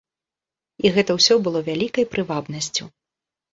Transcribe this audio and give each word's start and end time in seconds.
І 0.85 0.91
гэта 0.95 1.11
ўсё 1.19 1.37
было 1.49 1.63
вялікай 1.69 2.09
прывабнасцю. 2.17 2.83